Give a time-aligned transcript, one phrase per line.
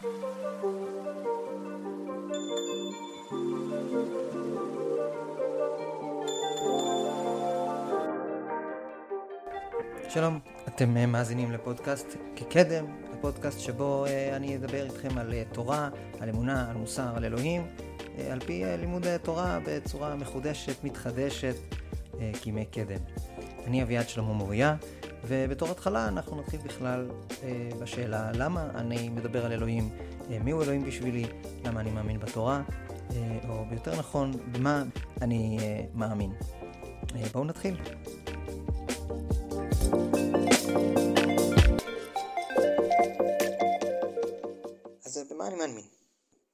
[0.00, 0.10] שלום,
[10.68, 15.88] אתם אה, מאזינים לפודקאסט כקדם, הפודקאסט שבו אה, אני אדבר איתכם על אה, תורה,
[16.20, 17.66] על אמונה, על מוסר, על אלוהים,
[18.30, 21.54] על פי לימוד התורה בצורה מחודשת, מתחדשת,
[22.40, 23.00] כימי קדם.
[23.66, 24.76] אני אביעד שלמה מוריה,
[25.24, 27.10] ובתור התחלה אנחנו נתחיל בכלל
[27.80, 29.90] בשאלה למה אני מדבר על אלוהים,
[30.44, 31.26] מיהו אלוהים בשבילי,
[31.64, 32.62] למה אני מאמין בתורה,
[33.48, 34.82] או ביותר נכון, במה
[35.22, 35.58] אני
[35.94, 36.32] מאמין.
[37.32, 37.76] בואו נתחיל.
[45.04, 45.86] אז במה אני מאמין?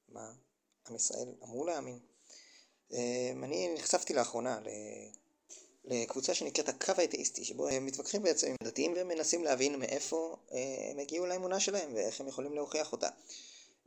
[0.09, 0.31] מה
[0.89, 1.99] עם ישראל אמור להאמין?
[2.91, 4.59] אמ, אני נחשפתי לאחרונה
[5.87, 10.99] לקבוצה שנקראת הקו האתאיסטי, שבו הם מתווכחים בעצם עם דתיים ומנסים להבין מאיפה אה, הם
[10.99, 13.09] הגיעו לאמונה שלהם ואיך הם יכולים להוכיח אותה.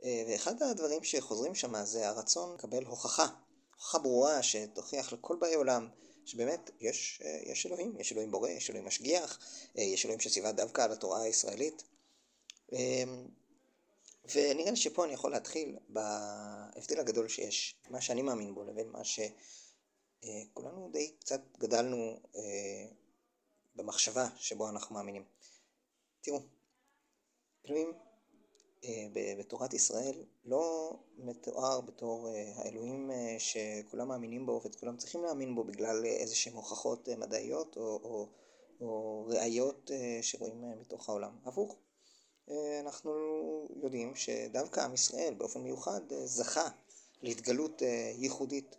[0.03, 3.27] אה, ואחד הדברים שחוזרים שם זה הרצון לקבל הוכחה,
[3.75, 5.87] הוכחה ברורה שתוכיח לכל באי עולם
[6.25, 9.39] שבאמת יש, אה, יש אלוהים, יש אלוהים בורא, יש אלוהים משגיח,
[9.75, 11.83] יש אלוהים שציווה דווקא על התורה הישראלית.
[12.71, 13.27] אמ,
[14.35, 19.01] ונראה לי שפה אני יכול להתחיל בהבדל הגדול שיש, מה שאני מאמין בו לבין מה
[19.03, 19.68] שכולנו
[20.23, 20.41] אה,
[20.91, 22.19] די קצת גדלנו
[23.75, 25.23] במחשבה שבו אנחנו מאמינים.
[26.21, 26.39] תראו,
[27.65, 27.93] אלוהים
[28.83, 29.07] אה,
[29.39, 35.63] בתורת ישראל לא מתואר בתור אה, האלוהים אה, שכולם מאמינים בו וכולם צריכים להאמין בו
[35.63, 38.27] בגלל איזה שהן הוכחות מדעיות או, או,
[38.81, 41.37] או ראיות שרואים מתוך העולם.
[41.45, 41.75] הפוך,
[42.79, 43.11] אנחנו
[43.83, 46.69] יודעים שדווקא עם ישראל באופן מיוחד זכה
[47.21, 47.81] להתגלות
[48.15, 48.75] ייחודית,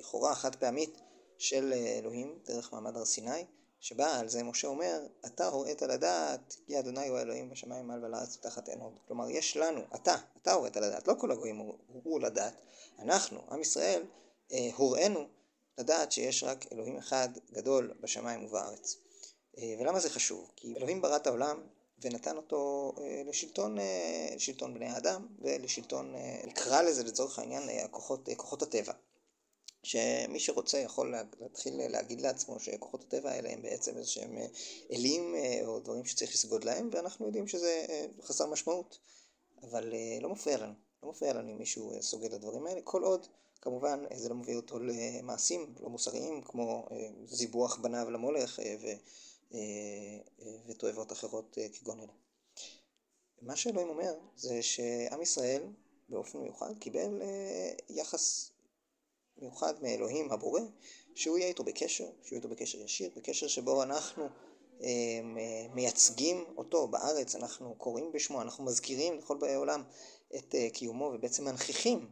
[0.00, 0.98] לכאורה חד פעמית,
[1.38, 3.44] של אלוהים דרך מעמד הר סיני
[3.80, 8.14] שבא על זה משה אומר, אתה הוראת לדעת, כי אדוני הוא האלוהים בשמיים מעל ועל
[8.14, 8.98] הארץ ותחת אין עוד.
[9.06, 12.54] כלומר, יש לנו, אתה, אתה הוראת לדעת, לא כל הגויים הורו לדעת,
[12.98, 14.02] אנחנו, עם ישראל,
[14.52, 15.28] אה, הוראנו
[15.78, 18.96] לדעת שיש רק אלוהים אחד גדול בשמיים ובארץ.
[19.58, 20.50] אה, ולמה זה חשוב?
[20.56, 21.62] כי אלוהים ברא את העולם
[22.02, 23.76] ונתן אותו אה, לשלטון,
[24.34, 28.92] לשלטון בני האדם ולשלטון, נקרא לזה לצורך העניין, הכוחות, כוחות הטבע.
[29.82, 34.46] שמי שרוצה יכול להתחיל להגיד לעצמו שכוחות הטבע האלה הם בעצם איזה שהם אה,
[34.92, 38.98] אלים אה, או דברים שצריך לסגוד להם ואנחנו יודעים שזה אה, חסר משמעות
[39.62, 43.26] אבל לא מפריע לנו, לא מפריע לנו אם מישהו סוגד לדברים האלה כל עוד
[43.60, 46.88] כמובן זה לא מביא אותו למעשים לא מוסריים כמו
[47.24, 48.86] זיבוח בניו למולך ו...
[50.66, 52.12] ותועבות אחרות כגון אלה.
[53.42, 55.62] מה שאלוהים אומר זה שעם ישראל
[56.08, 57.22] באופן מיוחד קיבל
[57.88, 58.49] יחס
[59.40, 60.60] מיוחד מאלוהים הבורא,
[61.14, 64.28] שהוא יהיה איתו בקשר, שהוא יהיה איתו בקשר ישיר, בקשר שבו אנחנו
[64.82, 65.20] אה,
[65.74, 69.82] מייצגים אותו בארץ, אנחנו קוראים בשמו, אנחנו מזכירים לכל באי עולם
[70.36, 72.10] את אה, קיומו ובעצם מנכיחים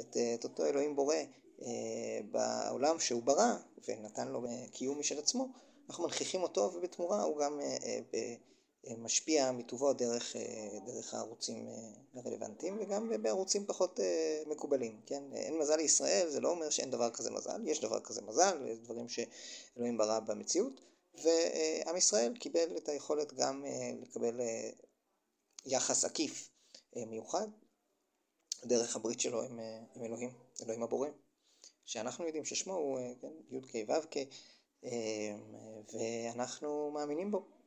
[0.00, 1.16] את, אה, את אותו אלוהים בורא
[2.30, 3.52] בעולם שהוא ברא
[3.88, 4.42] ונתן לו
[4.72, 5.48] קיום משל עצמו,
[5.88, 7.60] אנחנו מנכיחים אותו ובתמורה הוא גם
[8.96, 11.74] משפיע מטובו דרך, אה, דרך הערוצים אה,
[12.14, 15.22] הרלוונטיים וגם בערוצים פחות אה, מקובלים, כן?
[15.34, 18.78] אין מזל לישראל, זה לא אומר שאין דבר כזה מזל, יש דבר כזה מזל, יש
[18.78, 20.80] דברים שאלוהים ברא במציאות,
[21.14, 23.64] ועם ישראל קיבל את היכולת גם
[24.02, 24.40] לקבל
[25.66, 26.50] יחס עקיף
[26.96, 27.48] מיוחד
[28.64, 29.60] דרך הברית שלו עם,
[29.94, 30.30] עם אלוהים,
[30.62, 31.08] אלוהים הבורא,
[31.84, 34.14] שאנחנו יודעים ששמו הוא כן, י"ק ו"ק,
[35.92, 37.57] ואנחנו מאמינים בו.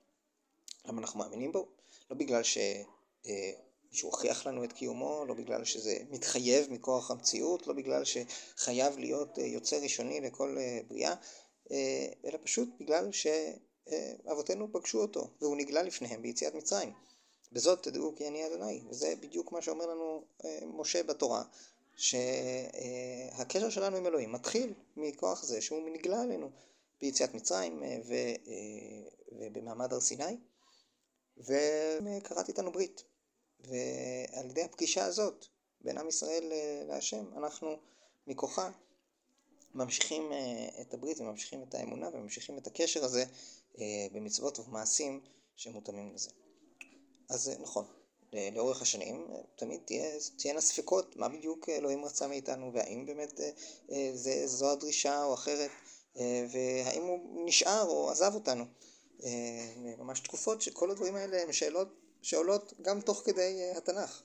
[0.86, 1.68] למה אנחנו מאמינים בו?
[2.12, 7.74] לא בגלל שמישהו אה, הוכיח לנו את קיומו, לא בגלל שזה מתחייב מכוח המציאות, לא
[7.74, 11.16] בגלל שחייב להיות אה, יוצא ראשוני לכל אה, בריאה,
[12.26, 16.94] אלא פשוט בגלל שאבותינו פגשו אותו, והוא נגלה לפניהם ביציאת מצרים.
[17.52, 20.24] בזאת תדעו כי אני אדוני, וזה בדיוק מה שאומר לנו
[20.64, 21.44] משה בתורה,
[21.96, 26.50] שהקשר שלנו עם אלוהים מתחיל מכוח זה שהוא נגלה עלינו
[27.02, 27.84] ביציאת מצרים
[29.32, 30.38] ובמעמד הר סיני.
[31.38, 33.04] וקראתי איתנו ברית.
[33.60, 35.46] ועל ידי הפגישה הזאת
[35.82, 36.52] בין עם ישראל
[36.88, 37.78] להשם, אנחנו
[38.28, 38.72] מכוחה
[39.76, 43.26] ממשיכים אה, את הברית וממשיכים את האמונה וממשיכים את הקשר הזה
[43.80, 45.22] אה, במצוות ובמעשים
[45.56, 46.30] שמותאמים לזה.
[47.30, 47.86] אז אה, נכון,
[48.54, 49.82] לאורך השנים תמיד
[50.38, 53.42] תהיינה ספקות מה בדיוק אלוהים רצה מאיתנו והאם באמת
[54.14, 55.70] זה, זו הדרישה או אחרת
[56.16, 58.66] והאם הוא נשאר או עזב אותנו.
[59.24, 61.88] אה, ממש תקופות שכל הדברים האלה הם שאלות
[62.22, 64.22] שעולות גם תוך כדי אה, התנ"ך.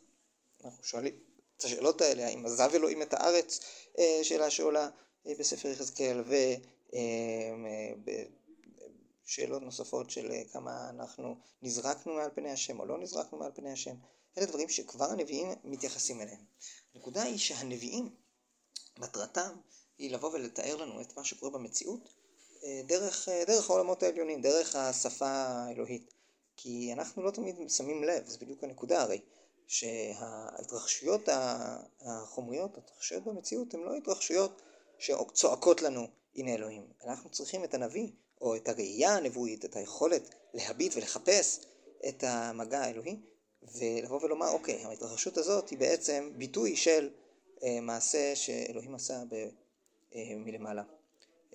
[0.64, 1.14] אנחנו שואלים
[1.56, 3.60] את השאלות האלה, האם עזב אלוהים את הארץ,
[3.98, 4.88] אה, שאלה שעולה
[5.38, 6.22] בספר יחזקאל,
[9.24, 13.94] שאלות נוספות של כמה אנחנו נזרקנו מעל פני השם או לא נזרקנו מעל פני השם.
[14.38, 16.44] אלה דברים שכבר הנביאים מתייחסים אליהם.
[16.94, 18.10] הנקודה היא שהנביאים,
[18.98, 19.56] מטרתם
[19.98, 22.08] היא לבוא ולתאר לנו את מה שקורה במציאות
[22.86, 26.14] דרך, דרך העולמות העליונים, דרך השפה האלוהית.
[26.56, 29.20] כי אנחנו לא תמיד שמים לב, זה בדיוק הנקודה הרי,
[29.66, 31.28] שההתרחשויות
[32.00, 34.62] החומריות, ההתרחשויות במציאות, הן לא התרחשויות
[34.98, 36.86] שצועקות לנו הנה אלוהים.
[37.04, 38.08] אנחנו צריכים את הנביא,
[38.40, 41.60] או את הראייה הנבואית, את היכולת להביט ולחפש
[42.08, 43.20] את המגע האלוהי,
[43.62, 47.10] ולבוא ולומר, אוקיי, ההתרחשות הזאת היא בעצם ביטוי של
[47.62, 49.22] אה, מעשה שאלוהים עשה
[50.14, 50.82] אה, מלמעלה.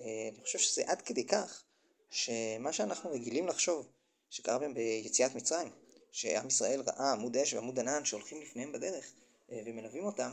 [0.02, 1.62] אה, אני חושב שזה עד כדי כך,
[2.10, 3.86] שמה שאנחנו רגילים לחשוב,
[4.30, 5.70] שקרה בהם ביציאת מצרים,
[6.12, 9.12] שעם ישראל ראה עמוד אש ועמוד ענן שהולכים לפניהם בדרך
[9.52, 10.32] אה, ומלווים אותם,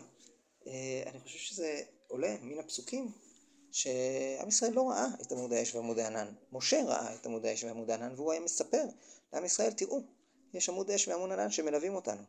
[0.68, 3.12] אה, אני חושב שזה עולה מן הפסוקים
[3.72, 6.34] שעם ישראל לא ראה את עמוד האש ועמוד הענן.
[6.52, 8.84] משה ראה את עמוד האש ועמוד הענן והוא היה מספר
[9.34, 10.02] לעם ישראל, תראו,
[10.54, 12.22] יש עמוד אש ועמוד ענן שמלווים אותנו.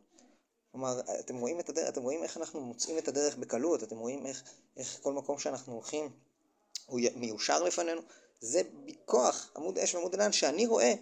[0.71, 4.25] כלומר, אתם רואים את הדרך, אתם רואים איך אנחנו מוצאים את הדרך בקלות, אתם רואים
[4.25, 4.43] איך,
[4.77, 6.09] איך כל מקום שאנחנו הולכים
[6.91, 8.01] הוא מיושר לפנינו,
[8.39, 10.93] זה בכוח עמוד אש ועמוד ענן שאני רואה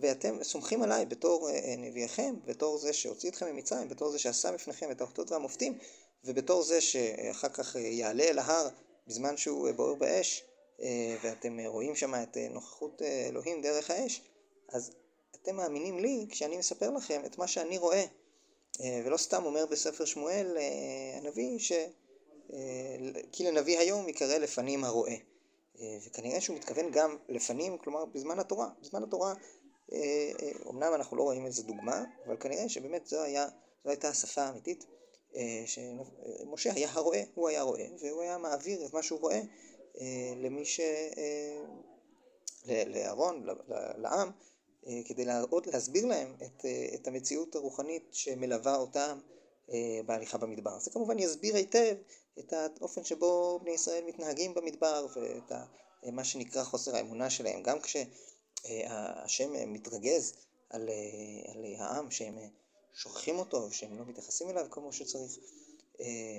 [0.00, 4.90] ואתם סומכים עליי בתור אה, נביאכם, בתור זה שהוציא אתכם ממצרים, בתור זה שעשה בפניכם
[4.90, 5.78] את האותות והמופתים,
[6.24, 8.68] ובתור זה שאחר כך אה, יעלה אל ההר
[9.06, 10.44] בזמן שהוא אה, בוער באש,
[11.22, 14.22] ואתם רואים שם את נוכחות אלוהים דרך האש,
[14.72, 14.90] אז
[15.42, 18.04] אתם מאמינים לי כשאני מספר לכם את מה שאני רואה.
[19.04, 20.56] ולא סתם אומר בספר שמואל
[21.16, 21.72] הנביא ש...
[23.32, 25.14] כי לנביא היום יקרא לפנים הרואה.
[26.06, 28.68] וכנראה שהוא מתכוון גם לפנים, כלומר בזמן התורה.
[28.80, 29.34] בזמן התורה
[30.64, 33.48] אומנם אה, אנחנו לא רואים איזה דוגמה, אבל כנראה שבאמת זו, היה,
[33.84, 34.86] זו הייתה השפה האמיתית,
[35.36, 39.40] אה, שמשה היה הרואה, הוא היה רואה, והוא היה מעביר את מה שהוא רואה
[40.00, 40.80] אה, למי ש...
[42.86, 43.46] לאהרון,
[43.96, 44.30] לעם,
[45.04, 46.64] כדי להראות, להסביר להם את,
[46.94, 49.18] את המציאות הרוחנית שמלווה אותם
[50.06, 50.78] בהליכה במדבר.
[50.78, 51.94] זה כמובן יסביר היטב
[52.38, 55.52] את האופן שבו בני ישראל מתנהגים במדבר ואת
[56.12, 57.96] מה שנקרא חוסר האמונה שלהם, גם כש...
[58.66, 60.32] אה, אה, מתרגז
[60.70, 62.38] על, אה, על העם שהם
[62.94, 65.38] שוכחים אותו ושהם לא מתייחסים אליו כמו שצריך.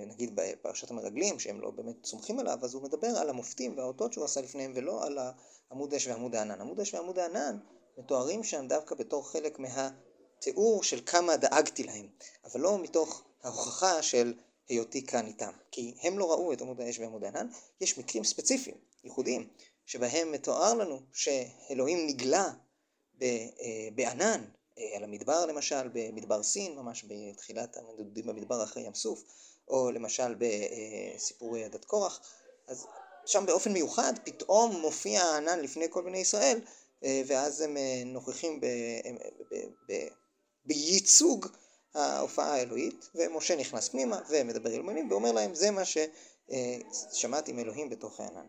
[0.07, 4.25] נגיד בפרשת המרגלים שהם לא באמת סומכים עליו, אז הוא מדבר על המופתים והאותות שהוא
[4.25, 5.17] עשה לפניהם ולא על
[5.71, 6.61] עמוד אש ועמוד הענן.
[6.61, 7.57] עמוד אש ועמוד הענן
[7.97, 12.07] מתוארים שם דווקא בתור חלק מהתיאור של כמה דאגתי להם,
[12.45, 14.33] אבל לא מתוך ההוכחה של
[14.69, 15.51] היותי כאן איתם.
[15.71, 17.47] כי הם לא ראו את עמוד האש ועמוד הענן,
[17.81, 19.47] יש מקרים ספציפיים, ייחודיים,
[19.85, 22.49] שבהם מתואר לנו שאלוהים נגלה
[23.21, 23.47] אה,
[23.95, 24.45] בענן,
[24.77, 29.23] אה, על המדבר למשל, במדבר סין, ממש בתחילת המדודים במדבר אחרי ים סוף,
[29.67, 32.19] או למשל בסיפורי עדת קורח,
[32.67, 32.85] אז
[33.25, 36.59] שם באופן מיוחד פתאום מופיע הענן לפני כל בני ישראל,
[37.03, 38.65] אה, ואז הם נוכחים ב,
[39.51, 39.55] ב,
[39.89, 40.07] ב,
[40.65, 41.47] בייצוג
[41.93, 48.45] ההופעה האלוהית, ומשה נכנס פנימה ומדבר אלוהים ואומר להם זה מה ששמעתי מאלוהים בתוך הענן.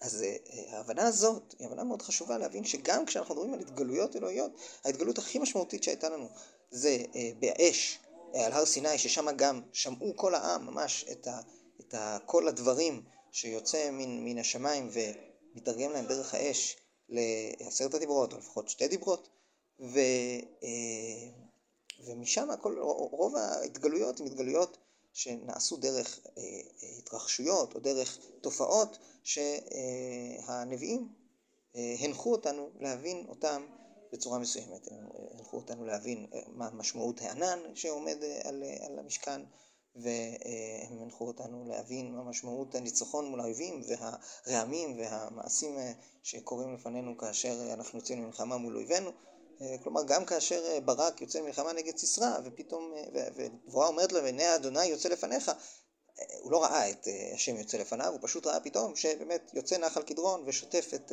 [0.00, 4.52] אז אה, ההבנה הזאת היא הבנה מאוד חשובה להבין שגם כשאנחנו מדברים על התגלויות אלוהיות,
[4.84, 6.28] ההתגלות הכי משמעותית שהייתה לנו
[6.70, 7.98] זה אה, באש
[8.34, 11.40] אה, על הר סיני, ששם גם שמעו כל העם ממש את, ה,
[11.80, 13.02] את ה, כל הדברים
[13.32, 16.76] שיוצא מן, מן השמיים ומתרגם להם דרך האש
[17.08, 19.28] לעשרת הדיברות, או לפחות שתי דיברות,
[19.80, 20.00] ו,
[22.04, 22.78] ומשם כל,
[23.10, 24.78] רוב ההתגלויות הן התגלויות
[25.12, 31.08] שנעשו דרך אה, אה, התרחשויות או דרך תופעות שהנביאים
[31.76, 33.66] אה, הנחו אותנו להבין אותם
[34.12, 34.88] בצורה מסוימת.
[35.34, 39.40] הנחו אותנו להבין מה משמעות הענן שעומד על, על המשכן
[39.96, 45.76] והם הנחו אותנו להבין מה משמעות הניצחון מול האויבים והרעמים והמעשים
[46.22, 49.14] שקורים לפנינו כאשר אנחנו יוצאים למלחמה מול אויבינו אה,
[49.82, 54.54] כלומר, גם כאשר אה, ברק יוצא למלחמה נגד סיסרא, ופתאום, אה, ודבורה אומרת לו, והנה
[54.54, 55.50] אדוני יוצא לפניך,
[56.42, 60.42] הוא לא ראה את השם יוצא לפניו, הוא פשוט ראה פתאום שבאמת יוצא נחל קדרון
[60.46, 61.12] ושוטף את,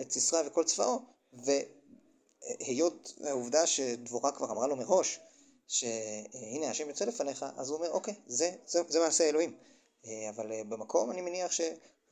[0.00, 0.98] את סיסרא וכל צבאו,
[1.32, 5.20] והיות העובדה שדבורה כבר אמרה לו מראש,
[5.68, 9.56] שהנה השם יוצא לפניך, אז הוא אומר, אוקיי, זה, זה, זה מעשה אלוהים.
[10.30, 11.60] אבל במקום אני מניח ש...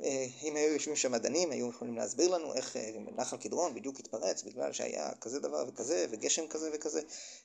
[0.03, 4.01] אה, אם היו יושבים שם מדענים, היו יכולים להסביר לנו איך אה, נחל קדרון בדיוק
[4.01, 7.01] התפרץ בגלל שהיה כזה דבר וכזה, וגשם כזה וכזה,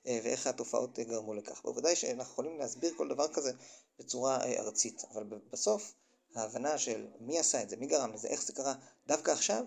[0.08, 1.62] אה, ואיך התופעות גרמו לכך.
[1.64, 3.52] בוודאי שאנחנו יכולים להסביר כל דבר כזה
[4.00, 5.94] בצורה ארצית, אבל בסוף
[6.36, 8.74] ההבנה של מי עשה את זה, מי גרם לזה, איך זה קרה
[9.08, 9.64] דווקא עכשיו,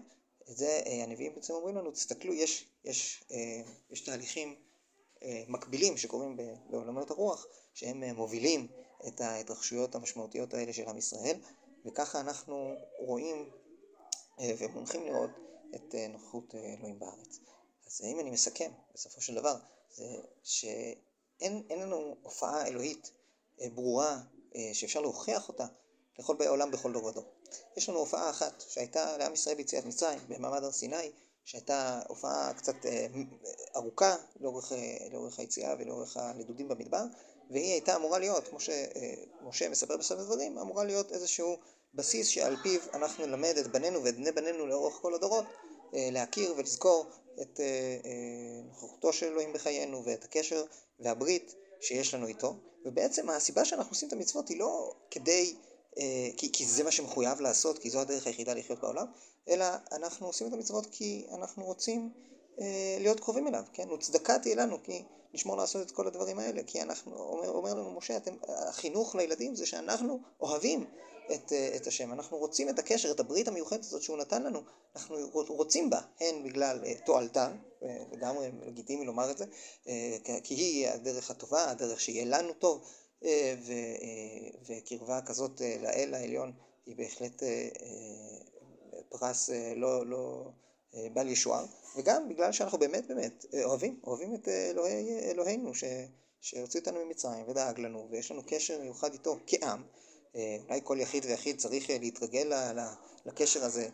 [0.47, 3.25] זה הנביאים בעצם אומרים לנו, תסתכלו, יש, יש,
[3.91, 4.55] יש תהליכים
[5.49, 6.37] מקבילים שקורים
[6.71, 8.67] בעולמות הרוח, שהם מובילים
[9.09, 11.37] את ההתרחשויות המשמעותיות האלה של עם ישראל.
[11.87, 13.51] וככה אנחנו רואים
[14.41, 15.31] אה, ומונחים לראות
[15.75, 17.39] את נוכחות אלוהים בארץ.
[17.87, 19.57] אז אם אני מסכם, בסופו של דבר,
[19.97, 20.05] זה
[20.43, 23.11] שאין לנו הופעה אלוהית
[23.75, 24.21] ברורה
[24.73, 25.67] שאפשר להוכיח אותה
[26.19, 27.25] לכל באי עולם בכל דור ודור.
[27.77, 31.11] יש לנו הופעה אחת שהייתה לעם ישראל ביציאת מצרים, במעמד הר סיני,
[31.45, 33.07] שהייתה הופעה קצת אה,
[33.77, 37.05] ארוכה לאורך, אה, לאורך היציאה ולאורך הנדודים במדבר,
[37.51, 41.57] והיא הייתה אמורה להיות, כמו שמשה אה, מספר בסוף הדברים, אמורה להיות איזשהו
[41.97, 45.45] בסיס שעל פיו אנחנו נלמד את בנינו ואת בני בנינו לאורך כל הדורות,
[45.93, 47.07] להכיר ולזכור
[47.43, 47.61] את
[48.65, 50.65] נוכחותו של אלוהים בחיינו ואת הקשר
[51.01, 55.55] והברית שיש לנו איתו, ובעצם הסיבה שאנחנו עושים את המצוות היא לא כדי
[55.99, 59.07] אה, כי, כי זה מה שמחויב לעשות, כי זו הדרך היחידה לחיות בעולם,
[59.49, 62.11] אלא אנחנו עושים את המצוות כי אנחנו רוצים
[62.61, 63.91] אה, להיות קרובים אליו, כן?
[63.91, 65.03] וצדקה תהיה לנו, כי
[65.35, 69.55] נשמור לעשות את כל הדברים האלה, כי אנחנו, אומר, אומר לנו משה, אתם, החינוך לילדים
[69.55, 70.85] זה שאנחנו אוהבים
[71.35, 74.63] את, אה, את השם, אנחנו רוצים את הקשר, את הברית המיוחדת הזאת שהוא נתן לנו,
[74.97, 75.17] אנחנו
[75.49, 77.53] רוצים בה, הן בגלל אה, תועלתה,
[77.83, 79.45] אה, לגמרי לגיטימי לומר את זה,
[80.43, 82.85] כי היא הדרך הטובה, הדרך שיהיה לנו טוב,
[83.25, 83.55] אה,
[84.67, 86.53] וקרבה כזאת לאל העליון
[86.87, 87.43] היא בהחלט
[89.09, 90.51] פרס לא, לא
[91.13, 91.65] בל ישוער,
[91.97, 95.85] וגם בגלל שאנחנו באמת באמת אוהבים, אוהבים את אלוהי, אלוהינו ש,
[96.41, 99.83] שהוציא אותנו ממצרים ודאג לנו, ויש לנו קשר מיוחד איתו כעם.
[100.69, 102.53] אולי כל יחיד ויחיד צריך להתרגל
[103.27, 103.89] לקשר הזה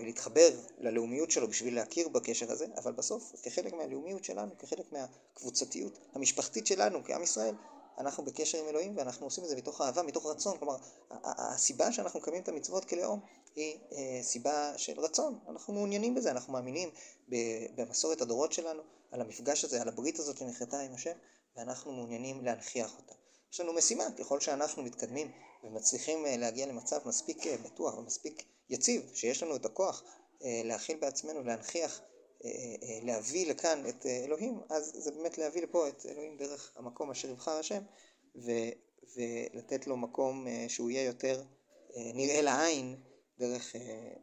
[0.00, 0.48] ולהתחבר
[0.78, 7.04] ללאומיות שלו בשביל להכיר בקשר הזה, אבל בסוף, כחלק מהלאומיות שלנו, כחלק מהקבוצתיות המשפחתית שלנו
[7.04, 7.54] כעם ישראל,
[7.98, 10.58] אנחנו בקשר עם אלוהים ואנחנו עושים את זה מתוך אהבה, מתוך רצון.
[10.58, 10.76] כלומר,
[11.24, 13.20] הסיבה שאנחנו מקיימים את המצוות כלאום
[13.56, 15.38] היא אה, סיבה של רצון.
[15.48, 16.90] אנחנו מעוניינים בזה, אנחנו מאמינים
[17.76, 21.16] במסורת הדורות שלנו, על המפגש הזה, על הברית הזאת שנחרטה עם השם,
[21.56, 23.14] ואנחנו מעוניינים להנכיח אותה.
[23.52, 25.30] יש לנו משימה, ככל שאנחנו מתקדמים
[25.64, 30.02] ומצליחים אה, להגיע למצב מספיק אה, בטוח ומספיק יציב, שיש לנו את הכוח
[30.64, 32.00] להכיל בעצמנו, להנכיח
[32.44, 32.50] אה,
[32.82, 37.10] אה, להביא לכאן את אה, אלוהים, אז זה באמת להביא לפה את אלוהים דרך המקום
[37.10, 37.82] אשר יבחר השם,
[38.36, 38.50] ו,
[39.16, 41.42] ולתת לו מקום שהוא יהיה יותר
[41.96, 42.96] נראה לעין
[43.38, 43.76] דרך,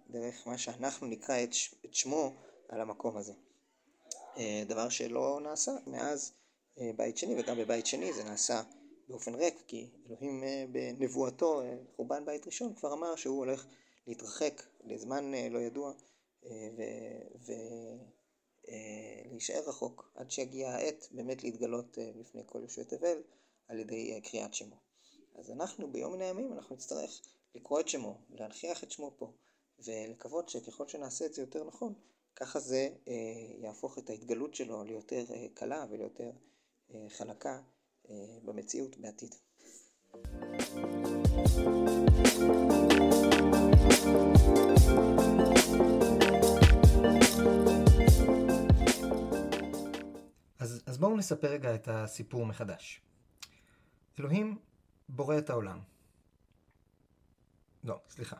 [0.09, 1.49] דרך מה שאנחנו נקרא את,
[1.85, 2.33] את שמו
[2.69, 3.33] על המקום הזה.
[4.67, 6.33] דבר שלא נעשה מאז
[6.95, 8.61] בית שני, וגם בבית שני זה נעשה
[9.09, 11.61] באופן ריק, כי אלוהים בנבואתו,
[11.95, 13.65] חורבן בית ראשון, כבר אמר שהוא הולך
[14.07, 15.93] להתרחק לזמן לא ידוע
[18.67, 23.21] ולהישאר אה, רחוק עד שיגיע העת באמת להתגלות אה, בפני כל יושבי תבל
[23.67, 24.75] על ידי אה, קריאת שמו.
[25.35, 27.21] אז אנחנו ביום מן הימים אנחנו נצטרך
[27.55, 29.31] לקרוא את שמו, להנכיח את שמו פה
[29.79, 31.93] ולקוות שככל שנעשה את זה יותר נכון
[32.35, 33.13] ככה זה אה,
[33.57, 36.31] יהפוך את ההתגלות שלו ליותר אה, קלה וליותר
[36.93, 37.61] אה, חלקה אה,
[38.43, 39.35] במציאות בעתיד.
[50.59, 53.01] אז, אז בואו נספר רגע את הסיפור מחדש.
[54.19, 54.59] אלוהים
[55.09, 55.79] בורא את העולם.
[57.83, 58.37] לא, סליחה.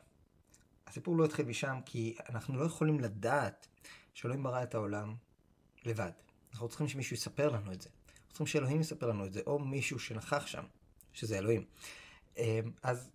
[0.88, 3.68] הסיפור לא התחיל משם כי אנחנו לא יכולים לדעת
[4.14, 5.16] שאלוהים ברא את העולם
[5.86, 6.12] לבד.
[6.52, 7.90] אנחנו צריכים שמישהו יספר לנו את זה.
[8.30, 10.64] אנחנו צריכים שאלוהים יספר לנו את זה, או מישהו שנכח שם,
[11.14, 11.66] שזה אלוהים.
[12.38, 13.10] אמ, אז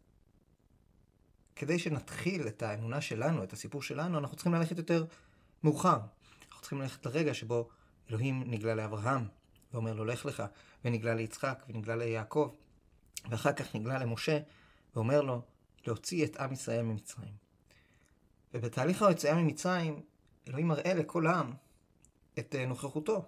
[1.56, 5.04] כדי שנתחיל את האמונה שלנו, את הסיפור שלנו, אנחנו צריכים ללכת יותר
[5.64, 5.98] מאוחר.
[6.48, 7.68] אנחנו צריכים ללכת לרגע שבו
[8.10, 9.28] אלוהים נגלה לאברהם,
[9.72, 10.42] ואומר לו לך לך,
[10.84, 12.54] ונגלה ליצחק, ונגלה ליעקב,
[13.30, 14.38] ואחר כך נגלה למשה,
[14.94, 15.42] ואומר לו
[15.86, 17.34] להוציא את עם ישראל ממצרים.
[18.54, 20.02] ובתהליך היציאה ממצרים,
[20.48, 21.52] אלוהים מראה לכל העם
[22.38, 23.24] את אה, נוכחותו.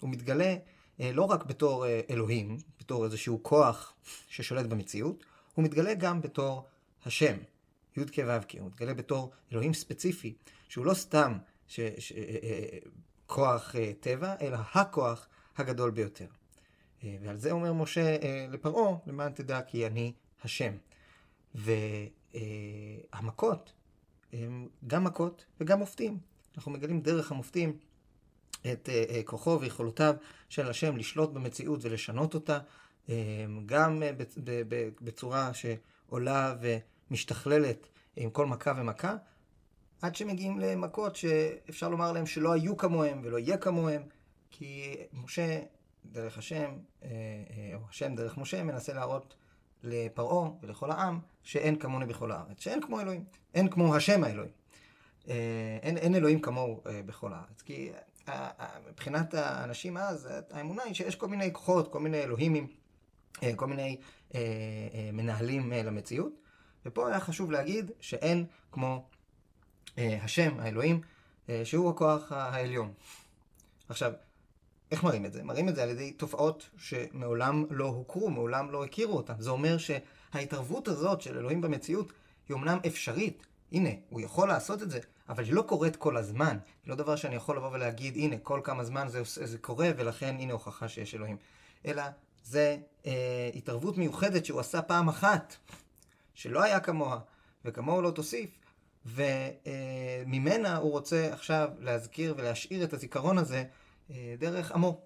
[0.00, 0.56] הוא מתגלה
[1.00, 3.94] לא רק בתור אה, אלוהים, בתור איזשהו כוח
[4.28, 6.66] ששולט במציאות, הוא מתגלה גם בתור
[7.04, 7.36] השם,
[7.96, 10.34] י"ק ו"ק, הוא מתגלה בתור אלוהים ספציפי,
[10.68, 11.38] שהוא לא סתם
[11.68, 12.12] ש, ש,
[13.26, 15.26] כוח uh, טבע, אלא הכוח
[15.56, 16.26] הגדול ביותר.
[17.04, 18.16] ועל זה אומר משה
[18.48, 20.72] לפרעה, למען תדע כי אני השם.
[23.14, 23.72] והמכות
[24.32, 26.18] הם גם מכות וגם מופתים.
[26.56, 27.78] אנחנו מגלים דרך המופתים
[28.72, 30.14] את uh, uh, כוחו ויכולותיו
[30.48, 32.58] של השם לשלוט במציאות ולשנות אותה,
[33.06, 33.10] uh,
[33.66, 34.02] גם
[35.00, 36.54] בצורה שעולה
[37.10, 39.16] ומשתכללת עם כל מכה ומכה,
[40.02, 44.02] עד שמגיעים למכות שאפשר לומר להם שלא היו כמוהם ולא יהיה כמוהם,
[44.50, 45.60] כי משה,
[46.04, 46.70] דרך השם,
[47.02, 49.34] אה, אה, או השם דרך משה, מנסה להראות
[49.82, 53.24] לפרעה ולכל העם שאין כמוני בכל הארץ, שאין כמו אלוהים,
[53.54, 54.52] אין כמו השם האלוהים.
[55.28, 57.62] אה, אין, אין אלוהים כמוהו בכל הארץ.
[57.62, 57.90] כי
[58.90, 62.66] מבחינת האנשים אז, האמונה היא שיש כל מיני כוחות, כל מיני אלוהימים,
[63.56, 64.00] כל מיני
[65.12, 66.32] מנהלים למציאות.
[66.86, 69.08] ופה היה חשוב להגיד שאין כמו
[69.98, 71.00] אה, השם, האלוהים,
[71.48, 72.92] אה, שהוא הכוח העליון.
[73.88, 74.12] עכשיו,
[74.90, 75.42] איך מראים את זה?
[75.42, 79.34] מראים את זה על ידי תופעות שמעולם לא הוכרו, מעולם לא הכירו אותן.
[79.38, 82.12] זה אומר שההתערבות הזאת של אלוהים במציאות
[82.48, 83.46] היא אמנם אפשרית.
[83.72, 86.58] הנה, הוא יכול לעשות את זה, אבל היא לא קורית כל הזמן.
[86.84, 90.36] היא לא דבר שאני יכול לבוא ולהגיד, הנה, כל כמה זמן זה, זה קורה, ולכן
[90.38, 91.36] הנה הוכחה שיש אלוהים.
[91.86, 92.02] אלא
[92.44, 95.56] זה אה, התערבות מיוחדת שהוא עשה פעם אחת,
[96.34, 97.18] שלא היה כמוה,
[97.64, 98.50] וכמוהו לא תוסיף,
[99.06, 103.64] וממנה הוא רוצה עכשיו להזכיר ולהשאיר את הזיכרון הזה
[104.10, 105.00] אה, דרך עמו.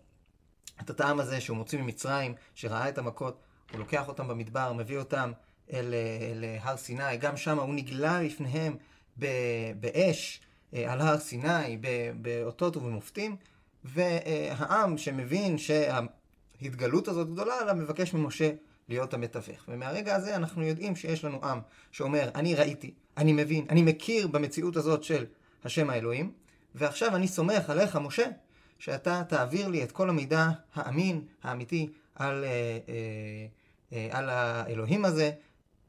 [0.80, 3.40] את הטעם הזה שהוא מוציא ממצרים, שראה את המכות,
[3.72, 5.32] הוא לוקח אותם במדבר, מביא אותם
[5.72, 8.76] אל, אל הר סיני, גם שם הוא נגלה לפניהם
[9.80, 10.40] באש
[10.74, 11.78] אה, על הר סיני,
[12.20, 13.36] באותות ובמופתים,
[13.84, 18.50] והעם שמבין שההתגלות הזאת גדולה עליו, מבקש ממשה
[18.88, 19.64] להיות המתווך.
[19.68, 21.60] ומהרגע הזה אנחנו יודעים שיש לנו עם
[21.92, 25.26] שאומר, אני ראיתי, אני מבין, אני מכיר במציאות הזאת של
[25.64, 26.32] השם האלוהים,
[26.74, 28.26] ועכשיו אני סומך עליך, משה,
[28.78, 32.78] שאתה תעביר לי את כל המידע האמין, האמיתי, על, אה,
[33.92, 35.30] אה, על האלוהים הזה,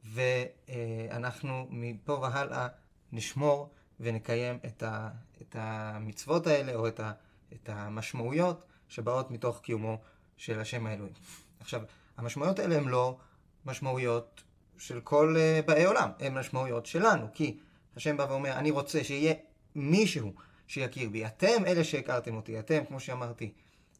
[0.04, 2.68] ואנחנו מפה והלאה
[3.12, 3.70] נשמור
[4.00, 5.10] ונקיים את, ה,
[5.42, 7.12] את המצוות האלה, או את, ה,
[7.54, 9.98] את המשמעויות שבאות מתוך קיומו
[10.38, 11.14] של השם האלוהים.
[11.60, 11.82] עכשיו,
[12.18, 13.18] המשמעויות האלה הן לא
[13.66, 14.44] משמעויות
[14.78, 17.58] של כל uh, באי עולם, הן משמעויות שלנו, כי
[17.96, 19.34] השם בא ואומר, אני רוצה שיהיה
[19.76, 20.34] מישהו
[20.68, 21.26] שיכיר בי.
[21.26, 23.54] אתם אלה שהכרתם אותי, אתם, כמו שאמרתי,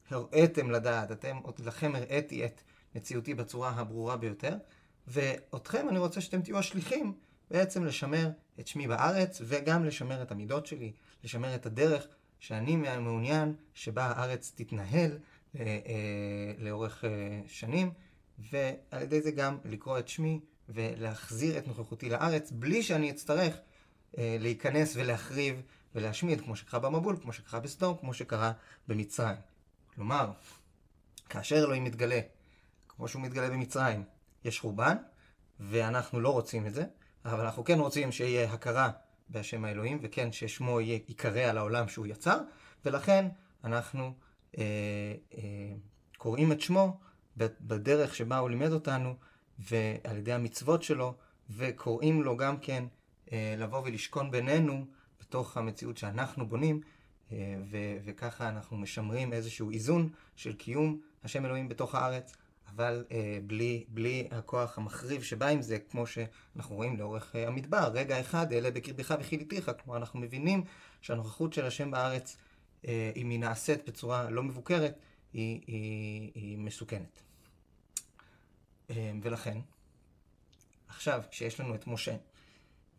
[0.10, 2.62] הראיתם לדעת, אתם, לכם הראיתי את
[2.96, 4.56] מציאותי בצורה הברורה ביותר,
[5.08, 7.14] ואותכם אני רוצה שאתם תהיו השליחים
[7.52, 10.92] בעצם לשמר את שמי בארץ, וגם לשמר את המידות שלי,
[11.24, 12.08] לשמר את הדרך
[12.40, 15.12] שאני מעוניין שבה הארץ תתנהל
[15.56, 17.92] אה, אה, לאורך אה, שנים,
[18.40, 23.56] ועל ידי זה גם לקרוא את שמי ולהחזיר את נוכחותי לארץ, בלי שאני אצטרך
[24.18, 25.62] להיכנס ולהחריב
[25.96, 28.52] ולהשמיד, כמו שקרה במבול, כמו שקרה בסדום, כמו שקרה
[28.88, 29.38] במצרים.
[29.96, 30.32] כלומר,
[31.30, 32.20] כאשר אלוהים מתגלה,
[32.88, 34.04] כמו שהוא מתגלה במצרים,
[34.46, 34.98] יש חורבן,
[35.60, 36.86] ואנחנו לא רוצים את זה,
[37.26, 38.92] אבל אנחנו כן רוצים שיהיה הכרה
[39.30, 42.38] בהשם האלוהים, וכן ששמו יהיה ייקרא על העולם שהוא יצר,
[42.86, 43.28] ולכן
[43.64, 44.14] אנחנו
[44.58, 44.64] אה,
[45.38, 45.74] אה,
[46.18, 47.00] קוראים את שמו
[47.38, 49.16] בדרך שבה הוא לימד אותנו,
[49.60, 51.14] ועל ידי המצוות שלו,
[51.50, 52.84] וקוראים לו גם כן
[53.32, 54.86] אה, לבוא ולשכון בינינו
[55.22, 56.82] בתוך המציאות שאנחנו בונים,
[57.32, 62.36] אה, ו- וככה אנחנו משמרים איזשהו איזון של קיום השם אלוהים בתוך הארץ,
[62.68, 67.92] אבל אה, בלי, בלי הכוח המחריב שבא עם זה, כמו שאנחנו רואים לאורך אה, המדבר.
[67.94, 69.72] רגע אחד, אלה בקרבך וכיליתיך.
[69.84, 70.64] כלומר, אנחנו מבינים
[71.02, 72.38] שהנוכחות של השם בארץ,
[72.88, 75.00] אה, אם היא נעשית בצורה לא מבוקרת,
[75.34, 77.22] היא, היא, היא מסוכנת.
[78.90, 79.58] אה, ולכן,
[80.88, 82.16] עכשיו, כשיש לנו את משה,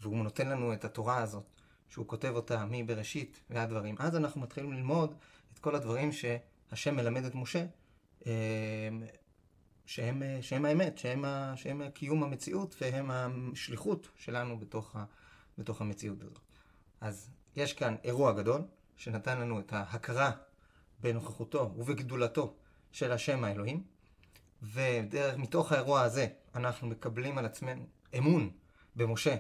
[0.00, 1.44] והוא נותן לנו את התורה הזאת,
[1.88, 5.14] שהוא כותב אותה מבראשית ועד דברים, אז אנחנו מתחילים ללמוד
[5.52, 7.66] את כל הדברים שהשם מלמד את משה,
[8.26, 8.33] אה,
[9.87, 15.05] שהם, שהם האמת, שהם, ה, שהם קיום המציאות והם השליחות שלנו בתוך, ה,
[15.59, 16.38] בתוך המציאות הזאת.
[17.01, 18.62] אז יש כאן אירוע גדול,
[18.96, 20.31] שנתן לנו את ההכרה
[21.01, 22.55] בנוכחותו ובגדולתו
[22.92, 23.83] של השם האלוהים,
[24.62, 27.87] ומתוך האירוע הזה אנחנו מקבלים על עצמנו
[28.18, 28.51] אמון
[28.96, 29.37] במשה,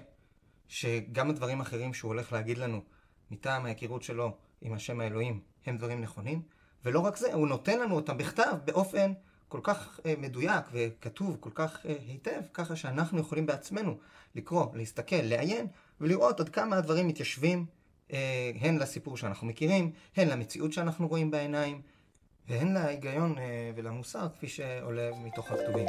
[0.68, 2.82] שגם הדברים האחרים שהוא הולך להגיד לנו
[3.30, 6.42] מטעם ההיכרות שלו עם השם האלוהים הם דברים נכונים,
[6.84, 9.12] ולא רק זה, הוא נותן לנו אותם בכתב באופן
[9.48, 13.96] כל כך uh, מדויק וכתוב כל כך uh, היטב, ככה שאנחנו יכולים בעצמנו
[14.34, 15.66] לקרוא, להסתכל, לעיין
[16.00, 17.66] ולראות עד כמה הדברים מתיישבים
[18.08, 18.12] uh,
[18.60, 21.82] הן לסיפור שאנחנו מכירים, הן למציאות שאנחנו רואים בעיניים,
[22.48, 23.38] והן להיגיון uh,
[23.76, 25.86] ולמוסר כפי שעולה מתוך הכתובים.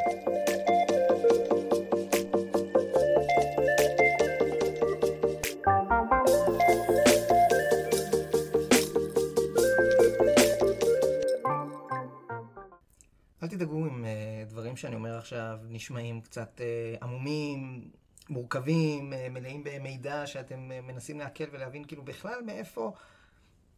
[13.57, 17.89] תדאגו אם uh, דברים שאני אומר עכשיו נשמעים קצת uh, עמומים,
[18.29, 22.93] מורכבים, uh, מלאים במידע שאתם מנסים לעכל ולהבין כאילו בכלל מאיפה,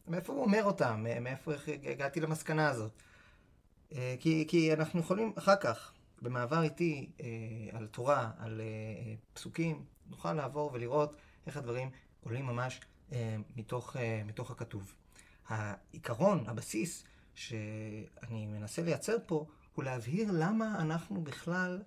[0.07, 1.51] מאיפה הוא אומר אותם, מאיפה
[1.83, 2.91] הגעתי למסקנה הזאת.
[4.19, 7.09] כי, כי אנחנו יכולים אחר כך, במעבר איתי
[7.71, 8.61] על תורה, על
[9.33, 11.15] פסוקים, נוכל לעבור ולראות
[11.47, 11.89] איך הדברים
[12.23, 12.79] עולים ממש
[13.55, 14.93] מתוך, מתוך הכתוב.
[15.47, 17.03] העיקרון, הבסיס,
[17.35, 19.45] שאני מנסה לייצר פה,
[19.79, 21.81] הוא להבהיר למה אנחנו בכלל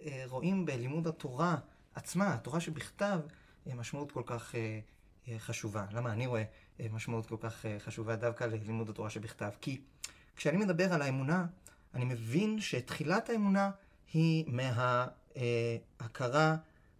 [0.00, 1.56] אה, רואים בלימוד התורה
[1.94, 3.20] עצמה, התורה שבכתב,
[3.66, 5.86] אה, משמעות כל כך אה, חשובה.
[5.92, 6.42] למה אני רואה
[6.92, 9.50] משמעות כל כך חשובה דווקא ללימוד התורה שבכתב?
[9.60, 9.80] כי
[10.36, 11.46] כשאני מדבר על האמונה,
[11.94, 13.70] אני מבין שתחילת האמונה
[14.12, 14.44] היא
[15.36, 16.56] מההכרה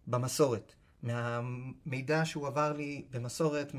[0.06, 3.72] במסורת, מהמידע שהוא עבר לי במסורת,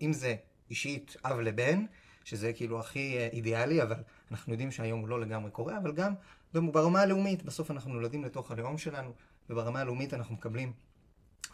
[0.00, 0.36] אם זה
[0.70, 1.84] אישית אב לבן,
[2.24, 6.14] שזה כאילו הכי אידיאלי, אבל אנחנו יודעים שהיום הוא לא לגמרי קורה, אבל גם
[6.54, 9.12] ברמה הלאומית, בסוף אנחנו נולדים לתוך הלאום שלנו,
[9.50, 10.72] וברמה הלאומית אנחנו מקבלים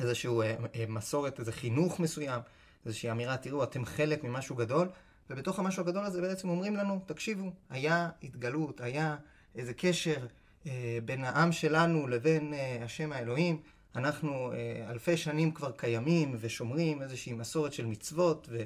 [0.00, 2.40] איזשהו אה, אה, מסורת, איזה חינוך מסוים,
[2.86, 4.88] איזושהי אמירה, תראו, אתם חלק ממשהו גדול,
[5.30, 9.16] ובתוך המשהו הגדול הזה בעצם אומרים לנו, תקשיבו, היה התגלות, היה
[9.54, 10.26] איזה קשר
[10.66, 13.60] אה, בין העם שלנו לבין אה, השם האלוהים.
[13.96, 18.62] אנחנו אה, אלפי שנים כבר קיימים ושומרים איזושהי מסורת של מצוות ו,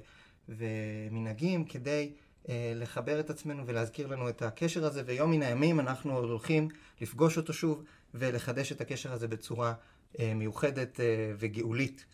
[0.49, 2.13] ומנהגים כדי
[2.49, 6.69] לחבר את עצמנו ולהזכיר לנו את הקשר הזה, ויום מן הימים אנחנו הולכים
[7.01, 9.75] לפגוש אותו שוב ולחדש את הקשר הזה בצורה
[10.19, 12.05] אה, מיוחדת אה, וגאולית.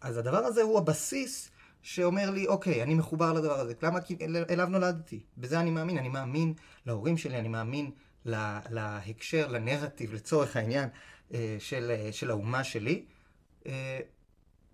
[0.00, 1.50] אז הדבר הזה הוא הבסיס
[1.82, 3.72] שאומר לי, אוקיי, אני מחובר לדבר הזה.
[3.82, 4.00] למה?
[4.00, 4.16] כי
[4.50, 5.20] אליו נולדתי.
[5.38, 5.98] בזה אני מאמין.
[5.98, 6.54] אני מאמין
[6.86, 7.90] להורים שלי, אני מאמין
[8.24, 10.88] לה, להקשר, לנרטיב, לצורך העניין,
[11.34, 13.04] אה, של, של האומה שלי,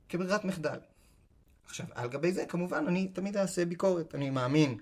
[0.09, 0.79] כברירת מחדל.
[1.71, 4.15] עכשיו, על גבי זה, כמובן, אני תמיד אעשה ביקורת.
[4.15, 4.79] אני מאמין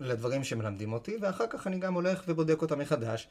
[0.00, 3.28] לדברים שמלמדים אותי, ואחר כך אני גם הולך ובודק אותם מחדש.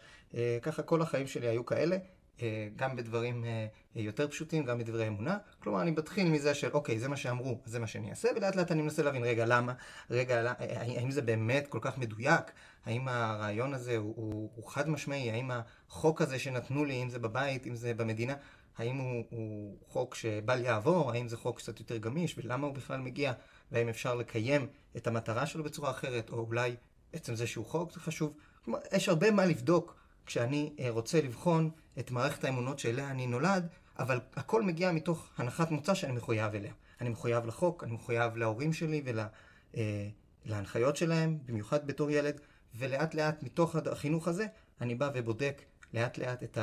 [0.61, 1.97] ככה כל החיים שלי היו כאלה.
[2.41, 5.37] אה, גם בדברים אה, יותר פשוטים, גם בדברי אמונה.
[5.59, 8.71] כלומר, אני מתחיל מזה של, אוקיי, זה מה שאמרו, זה מה שאני אעשה, ולאט לאט
[8.71, 9.73] אני מנסה להבין, רגע, למה?
[10.09, 12.51] רגע, אה, האם זה באמת כל כך מדויק?
[12.85, 15.31] האם הרעיון הזה הוא, הוא, הוא חד משמעי?
[15.31, 18.33] האם החוק הזה שנתנו לי, אם זה בבית, אם זה במדינה,
[18.79, 21.11] האם הוא, הוא חוק שבל יעבור?
[21.11, 22.37] האם זה חוק קצת יותר גמיש?
[22.37, 23.33] ולמה הוא בכלל מגיע?
[23.71, 26.29] והאם אפשר לקיים את המטרה שלו בצורה אחרת?
[26.29, 26.75] או אולי
[27.13, 28.33] עצם זה שהוא חוק זה חשוב?
[28.65, 33.67] כלומר, יש הרבה מה לבדוק כשאני רוצה לבחון את מערכת האמונות שאליה אני נולד,
[33.99, 36.73] אבל הכל מגיע מתוך הנחת מוצא שאני מחויב אליה.
[37.01, 39.03] אני מחויב לחוק, אני מחויב להורים שלי
[40.45, 42.41] ולהנחיות ול, שלהם, במיוחד בתור ילד,
[42.75, 44.45] ולאט לאט מתוך החינוך הזה
[44.81, 45.61] אני בא ובודק
[45.93, 46.57] לאט לאט את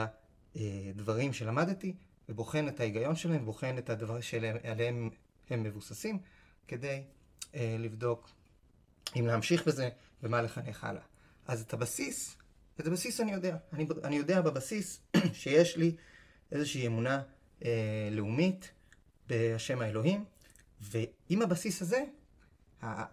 [0.57, 1.95] הדברים שלמדתי,
[2.29, 5.11] ובוחן את ההיגיון שלהם, ובוחן את הדברים שעליהם
[5.51, 6.19] הם מבוססים,
[6.69, 7.03] כדי
[7.55, 8.31] אה, לבדוק
[9.17, 9.89] אם להמשיך בזה
[10.23, 11.03] ומה לחנך הלאה.
[11.47, 12.37] אז את הבסיס
[12.81, 13.57] את הבסיס אני יודע.
[13.73, 15.01] אני, אני יודע בבסיס
[15.33, 15.97] שיש לי
[16.53, 17.23] איזושהי אמונה
[17.65, 18.71] אה, לאומית
[19.29, 20.25] בהשם האלוהים,
[20.81, 22.05] ועם הבסיס הזה,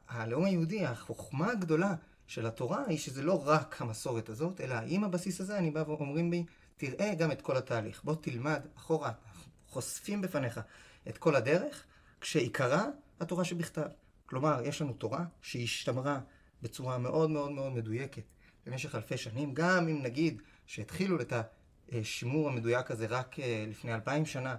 [0.08, 1.96] הלאום היהודי, החוכמה הגדולה
[2.28, 6.32] של התורה היא שזה לא רק המסורת הזאת, אלא עם הבסיס הזה אני בא ואומרים
[6.32, 6.44] לי,
[6.78, 8.04] תראה גם את כל התהליך.
[8.04, 9.12] בוא תלמד אחורה,
[9.68, 10.60] חושפים בפניך
[11.08, 11.86] את כל הדרך,
[12.22, 12.86] כשעיקרה
[13.20, 13.88] התורה שבכתב.
[14.26, 16.20] כלומר, יש לנו תורה שהשתמרה
[16.62, 18.24] בצורה מאוד מאוד מאוד מדויקת
[18.66, 21.34] במשך אלפי שנים, גם אם נגיד שהתחילו את
[21.92, 24.56] השימור המדויק הזה רק אה, לפני אלפיים שנה,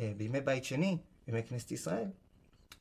[0.00, 2.08] אה, בימי בית שני, בימי כנסת ישראל,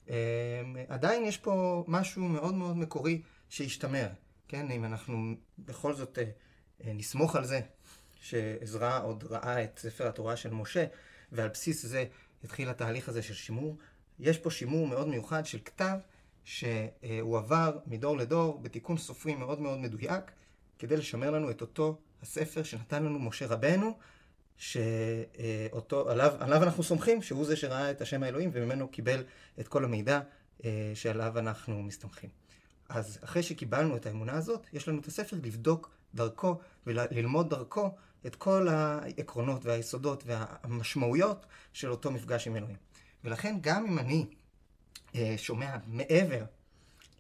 [0.10, 4.08] אה, עדיין יש פה משהו מאוד מאוד מקורי שהשתמר,
[4.48, 4.72] כן?
[4.72, 6.18] אם אנחנו בכל זאת
[6.86, 7.62] נסמוך על זה
[8.22, 10.86] שעזרא עוד ראה את ספר התורה של משה,
[11.32, 12.06] ועל בסיס זה
[12.44, 13.78] התחיל התהליך הזה של שימור.
[14.20, 15.98] יש פה שימור מאוד מיוחד של כתב
[16.44, 20.32] שהועבר מדור לדור בתיקון סופרי מאוד מאוד מדויק,
[20.80, 23.98] כדי לשמר לנו את אותו הספר שנתן לנו משה רבנו,
[24.58, 29.24] שאותו, עליו, עליו אנחנו סומכים, שהוא זה שראה את השם האלוהים וממנו קיבל
[29.60, 30.20] את כל המידע
[30.66, 32.30] אה, שעליו אנחנו מסתמכים.
[32.90, 38.36] אז אחרי שקיבלנו את האמונה הזאת, יש לנו את הספר לבדוק דרכו וללמוד דרכו את
[38.36, 42.78] כל העקרונות והיסודות והמשמעויות של אותו מפגש עם אלוהים.
[43.24, 44.26] ולכן גם אם אני
[45.16, 46.44] אה, שומע מעבר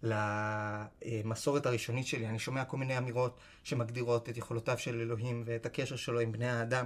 [0.03, 2.27] למסורת הראשונית שלי.
[2.27, 6.49] אני שומע כל מיני אמירות שמגדירות את יכולותיו של אלוהים ואת הקשר שלו עם בני
[6.49, 6.85] האדם,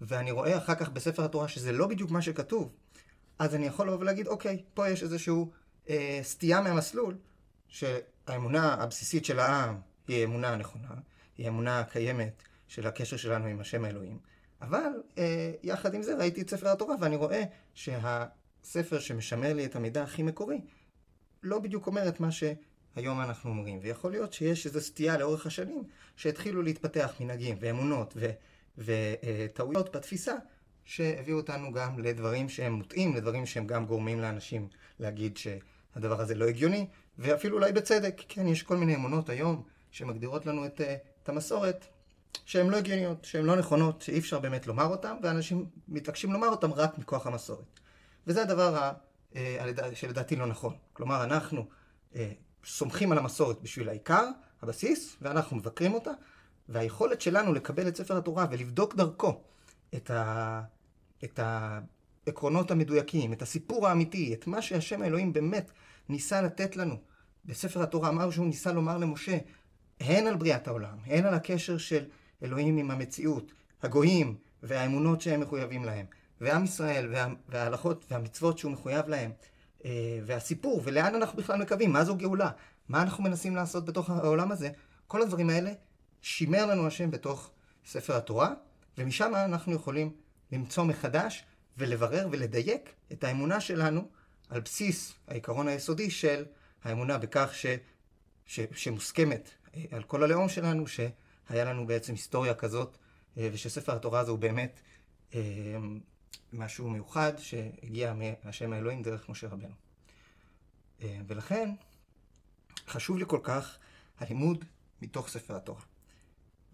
[0.00, 2.72] ואני רואה אחר כך בספר התורה שזה לא בדיוק מה שכתוב,
[3.38, 5.34] אז אני יכול לבוא ולהגיד, אוקיי, פה יש איזושהי
[5.88, 7.16] אה, סטייה מהמסלול,
[7.68, 10.88] שהאמונה הבסיסית של העם היא האמונה הנכונה,
[11.38, 14.18] היא האמונה הקיימת של הקשר שלנו עם השם האלוהים,
[14.62, 17.42] אבל אה, יחד עם זה ראיתי את ספר התורה ואני רואה
[17.74, 20.60] שהספר שמשמר לי את המידע הכי מקורי
[21.42, 23.78] לא בדיוק אומר את מה שהיום אנחנו אומרים.
[23.82, 25.84] ויכול להיות שיש איזו סטייה לאורך השנים,
[26.16, 28.16] שהתחילו להתפתח מנהגים ואמונות
[28.78, 30.34] וטעויות בתפיסה,
[30.84, 34.68] שהביאו אותנו גם לדברים שהם מוטעים, לדברים שהם גם גורמים לאנשים
[35.00, 36.86] להגיד שהדבר הזה לא הגיוני,
[37.18, 38.22] ואפילו אולי בצדק.
[38.28, 40.80] כן, יש כל מיני אמונות היום שמגדירות לנו את,
[41.22, 41.86] את המסורת,
[42.44, 46.70] שהן לא הגיוניות, שהן לא נכונות, שאי אפשר באמת לומר אותן, ואנשים מתעקשים לומר אותן
[46.70, 47.80] רק מכוח המסורת.
[48.26, 48.92] וזה הדבר
[49.36, 50.76] אה, שלדעתי לא נכון.
[50.92, 51.66] כלומר, אנחנו
[52.14, 52.32] אה,
[52.64, 54.24] סומכים על המסורת בשביל העיקר,
[54.62, 56.10] הבסיס, ואנחנו מבקרים אותה,
[56.68, 59.40] והיכולת שלנו לקבל את ספר התורה ולבדוק דרכו
[59.94, 60.62] את, ה...
[61.24, 65.70] את העקרונות המדויקים, את הסיפור האמיתי, את מה שהשם האלוהים באמת
[66.08, 66.96] ניסה לתת לנו
[67.44, 69.38] בספר התורה, מה שהוא ניסה לומר למשה,
[70.00, 72.04] הן על בריאת העולם, הן על הקשר של
[72.42, 76.06] אלוהים עם המציאות, הגויים והאמונות שהם מחויבים להם,
[76.40, 79.30] ועם ישראל וה, וההלכות והמצוות שהוא מחויב להם,
[79.84, 82.50] אה, והסיפור, ולאן אנחנו בכלל מקווים, מה זו גאולה,
[82.88, 84.70] מה אנחנו מנסים לעשות בתוך העולם הזה,
[85.06, 85.72] כל הדברים האלה
[86.22, 87.50] שימר לנו השם בתוך
[87.86, 88.54] ספר התורה,
[88.98, 90.12] ומשם אנחנו יכולים
[90.52, 91.44] למצוא מחדש
[91.78, 94.08] ולברר ולדייק את האמונה שלנו
[94.50, 96.44] על בסיס העיקרון היסודי של
[96.84, 97.66] האמונה בכך ש,
[98.46, 100.86] ש, שמוסכמת אה, על כל הלאום שלנו,
[101.48, 102.96] שהיה לנו בעצם היסטוריה כזאת,
[103.38, 104.80] אה, ושספר התורה הזה הוא באמת
[105.34, 105.40] אה,
[106.52, 109.74] משהו מיוחד שהגיע מהשם האלוהים דרך משה רבנו.
[111.26, 111.70] ולכן
[112.88, 113.78] חשוב לי כל כך
[114.18, 114.64] הלימוד
[115.02, 115.80] מתוך ספר התורה.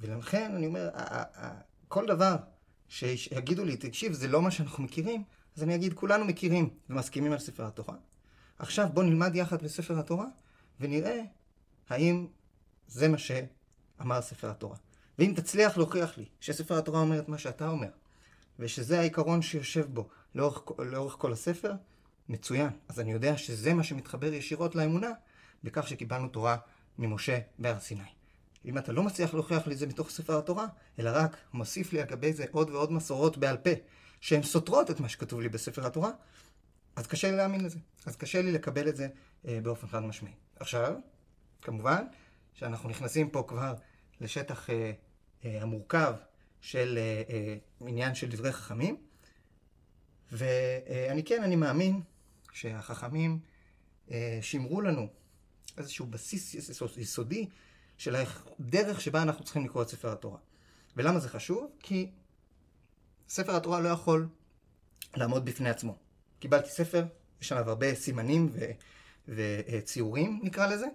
[0.00, 0.90] ולכן אני אומר,
[1.88, 2.36] כל דבר
[2.88, 5.24] שיגידו לי, תקשיב, זה לא מה שאנחנו מכירים,
[5.56, 7.94] אז אני אגיד, כולנו מכירים ומסכימים על ספר התורה.
[8.58, 10.26] עכשיו בוא נלמד יחד בספר התורה,
[10.80, 11.22] ונראה
[11.88, 12.26] האם
[12.86, 13.18] זה מה
[13.98, 14.76] שאמר ספר התורה.
[15.18, 17.88] ואם תצליח להוכיח לי שספר התורה אומר את מה שאתה אומר,
[18.58, 21.72] ושזה העיקרון שיושב בו לאורך, לאורך כל הספר,
[22.28, 22.70] מצוין.
[22.88, 25.10] אז אני יודע שזה מה שמתחבר ישירות לאמונה,
[25.64, 26.56] בכך שקיבלנו תורה
[26.98, 28.02] ממשה בהר סיני.
[28.64, 30.66] אם אתה לא מצליח להוכיח לי את זה מתוך ספר התורה,
[30.98, 33.70] אלא רק מוסיף לי לגבי זה עוד ועוד מסורות בעל פה,
[34.20, 36.10] שהן סותרות את מה שכתוב לי בספר התורה,
[36.96, 37.78] אז קשה לי להאמין לזה.
[38.06, 39.08] אז קשה לי לקבל את זה
[39.48, 40.32] אה, באופן חד משמעי.
[40.60, 40.94] עכשיו,
[41.62, 42.04] כמובן,
[42.54, 43.74] שאנחנו נכנסים פה כבר
[44.20, 44.92] לשטח אה,
[45.44, 46.14] אה, המורכב
[46.60, 47.56] של אה, אה,
[47.88, 48.96] עניין של דברי חכמים,
[50.32, 52.00] ואני אה, כן, אני מאמין
[52.52, 53.38] שהחכמים
[54.10, 55.08] אה, שימרו לנו
[55.78, 57.48] איזשהו בסיס יסודי
[57.98, 60.38] של הדרך שבה אנחנו צריכים לקרוא את ספר התורה.
[60.96, 61.70] ולמה זה חשוב?
[61.80, 62.10] כי
[63.28, 64.28] ספר התורה לא יכול
[65.16, 65.96] לעמוד בפני עצמו.
[66.38, 67.04] קיבלתי ספר,
[67.40, 68.70] יש עליו הרבה סימנים ו...
[69.28, 70.86] וציורים נקרא לזה,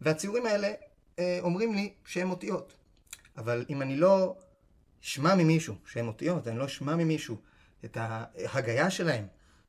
[0.00, 0.72] והציורים האלה
[1.40, 2.74] אומרים לי שהם אותיות.
[3.36, 4.36] אבל אם אני לא
[5.04, 7.36] אשמע ממישהו שהם אותיות, אני לא אשמע ממישהו
[7.84, 9.26] את ההגייה שלהם,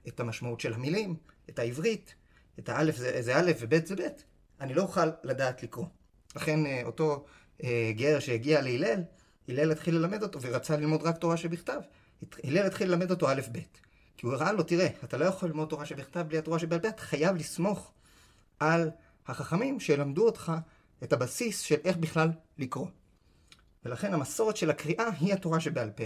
[0.08, 1.16] את המשמעות של המילים,
[1.50, 2.14] את העברית,
[2.60, 4.08] את האלף זה, זה א' וב' זה ב',
[4.62, 5.86] אני לא אוכל לדעת לקרוא.
[6.36, 7.26] לכן אה, אותו
[7.64, 9.02] אה, גר שהגיע להלל,
[9.48, 11.80] הלל התחיל ללמד אותו ורצה ללמוד רק תורה שבכתב.
[12.44, 13.60] הלל התחיל ללמד אותו א' ב'.
[14.18, 16.90] כי הוא הראה לו, תראה, אתה לא יכול ללמוד תורה שבכתב בלי התורה שבעל פה,
[16.90, 17.92] אתה חייב לסמוך
[18.60, 18.90] על
[19.28, 20.52] החכמים שילמדו אותך
[21.04, 22.88] את הבסיס של איך בכלל לקרוא.
[23.86, 26.04] ולכן המסורת של הקריאה היא התורה שבעל פה,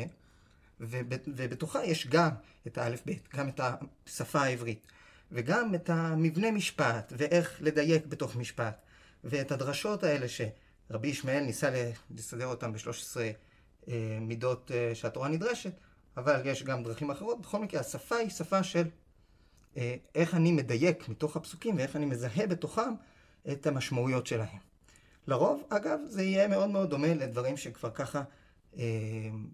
[0.80, 2.30] ובתוכה יש גם
[2.68, 3.60] את האלף בית, גם את
[4.08, 4.88] השפה העברית,
[5.32, 8.82] וגם את המבנה משפט, ואיך לדייק בתוך משפט,
[9.24, 13.18] ואת הדרשות האלה שרבי ישמעאל ניסה לסדר אותם ב-13
[13.88, 15.74] אה, מידות אה, שהתורה נדרשת,
[16.18, 17.42] אבל יש גם דרכים אחרות.
[17.42, 18.88] בכל מקרה, השפה היא שפה של
[19.78, 22.94] אה, איך אני מדייק מתוך הפסוקים ואיך אני מזהה בתוכם
[23.52, 24.73] את המשמעויות שלהם.
[25.28, 28.24] לרוב, אגב, זה יהיה מאוד מאוד דומה לדברים שכבר ככה
[28.78, 28.84] אה,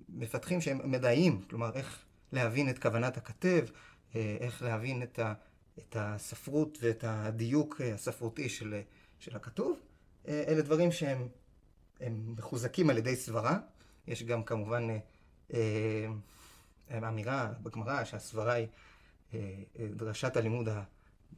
[0.10, 3.66] מפתחים שהם מדעיים, כלומר, איך להבין את כוונת הכתב,
[4.16, 5.34] אה, איך להבין את, ה,
[5.78, 8.82] את הספרות ואת הדיוק אה, הספרותי של,
[9.20, 9.80] של הכתוב.
[10.28, 11.28] אה, אלה דברים שהם
[12.10, 13.60] מחוזקים על ידי סברה.
[14.08, 14.98] יש גם כמובן אה,
[16.92, 18.68] אה, אמירה בגמרא שהסברה היא
[19.34, 19.40] אה,
[19.80, 20.70] אה, דרשת הלימוד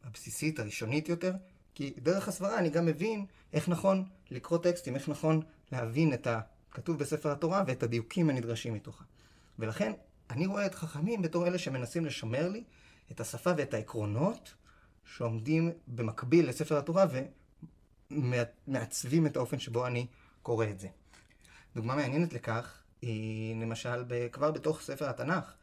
[0.04, 1.34] הבסיסית, הראשונית יותר,
[1.76, 6.98] כי דרך הסברה אני גם מבין איך נכון לקרוא טקסטים, איך נכון להבין את הכתוב
[6.98, 9.04] בספר התורה ואת הדיוקים הנדרשים מתוכה.
[9.60, 9.94] ולכן
[10.30, 12.64] אני רואה את חכמים בתור אלה שמנסים לשמר לי
[13.12, 14.54] את השפה ואת העקרונות
[15.06, 17.06] שעומדים במקביל לספר התורה
[18.12, 20.08] ומעצבים את האופן שבו אני
[20.42, 20.88] קורא את זה.
[21.76, 25.54] דוגמה מעניינת לכך היא למשל כבר בתוך ספר התנ"ך,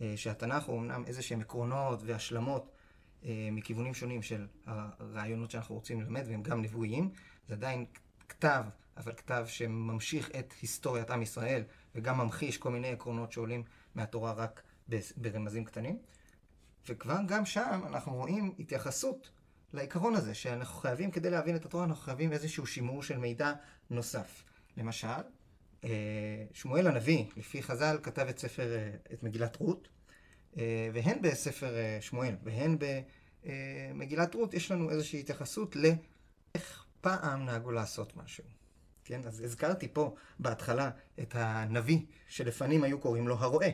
[0.00, 2.70] אה, שהתנ"ך הוא אמנם איזה שהם עקרונות והשלמות
[3.52, 7.10] מכיוונים שונים של הרעיונות שאנחנו רוצים ללמד, והם גם נבואיים.
[7.48, 7.84] זה עדיין
[8.28, 8.64] כתב,
[8.96, 11.62] אבל כתב שממשיך את היסטוריית עם ישראל,
[11.94, 13.62] וגם ממחיש כל מיני עקרונות שעולים
[13.94, 14.62] מהתורה רק
[15.16, 15.98] ברמזים קטנים.
[16.88, 19.30] וכבר גם שם אנחנו רואים התייחסות
[19.72, 23.52] לעיקרון הזה, שאנחנו חייבים, כדי להבין את התורה, אנחנו חייבים איזשהו שימור של מידע
[23.90, 24.44] נוסף.
[24.76, 25.08] למשל,
[25.84, 25.90] אה,
[26.52, 30.01] שמואל הנביא, לפי חז"ל, כתב את ספר, אה, את מגילת רות, אה,
[30.92, 32.76] והן בספר שמואל והן
[33.44, 38.44] במגילת רות יש לנו איזושהי התייחסות לאיך פעם נהגו לעשות משהו.
[39.04, 43.68] כן, אז הזכרתי פה בהתחלה את הנביא שלפנים היו קוראים לו הרועה.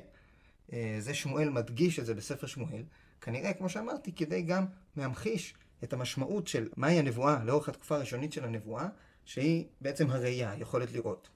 [0.99, 2.83] זה שמואל מדגיש את זה בספר שמואל,
[3.21, 8.45] כנראה, כמו שאמרתי, כדי גם להמחיש את המשמעות של מהי הנבואה לאורך התקופה הראשונית של
[8.45, 8.89] הנבואה,
[9.25, 11.29] שהיא בעצם הראייה, היכולת לראות.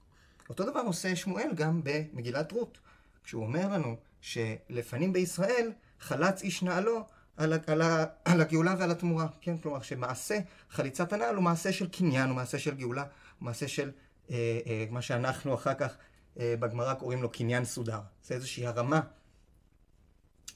[0.49, 2.79] אותו דבר עושה שמואל גם במגילת רות,
[3.23, 7.03] כשהוא אומר לנו שלפנים בישראל חלץ איש נעלו
[7.37, 7.81] על, על,
[8.25, 9.57] על הגאולה ועל התמורה, כן?
[9.57, 13.91] כלומר שמעשה חליצת הנעל הוא מעשה של קניין, הוא מעשה של גאולה, הוא מעשה של
[14.31, 15.97] אה, אה, מה שאנחנו אחר כך
[16.39, 17.99] אה, בגמרא קוראים לו קניין סודר.
[18.23, 19.01] זה איזושהי הרמה,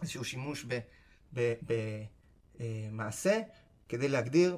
[0.02, 0.80] איזשהו שימוש ב,
[1.34, 1.74] ב, ב,
[2.60, 3.40] אה,
[3.90, 4.58] כדי להגדיר,